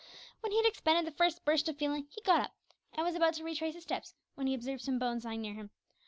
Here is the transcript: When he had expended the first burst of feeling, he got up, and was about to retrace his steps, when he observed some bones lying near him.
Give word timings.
When 0.39 0.51
he 0.51 0.57
had 0.57 0.65
expended 0.65 1.05
the 1.05 1.15
first 1.15 1.45
burst 1.45 1.69
of 1.69 1.77
feeling, 1.77 2.07
he 2.09 2.23
got 2.23 2.39
up, 2.41 2.53
and 2.93 3.05
was 3.05 3.13
about 3.13 3.35
to 3.35 3.43
retrace 3.43 3.75
his 3.75 3.83
steps, 3.83 4.15
when 4.33 4.47
he 4.47 4.55
observed 4.55 4.81
some 4.81 4.97
bones 4.97 5.25
lying 5.25 5.43
near 5.43 5.53
him. 5.53 5.69